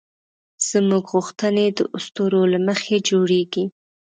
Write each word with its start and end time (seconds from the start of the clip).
زموږ 0.69 1.03
غوښتنې 1.13 1.65
د 1.77 1.79
اسطورو 1.97 2.41
له 2.53 2.59
مخې 2.67 2.95
جوړېږي. 3.09 3.65